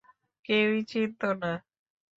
[0.45, 1.51] কেউই চিনতো না।